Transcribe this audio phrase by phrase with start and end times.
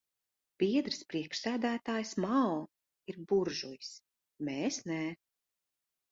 [0.61, 2.55] Biedrs priekšsēdētājs Mao
[3.13, 3.91] ir buržujs,
[4.49, 4.99] mēs nē.